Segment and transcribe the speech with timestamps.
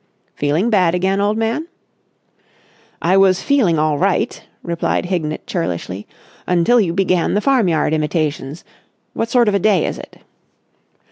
[0.33, 1.67] "Feeling bad again, old man?"
[3.03, 6.07] "I was feeling all right," replied Hignett churlishly,
[6.47, 8.63] "until you began the farmyard imitations.
[9.13, 10.17] What sort of a day is it?"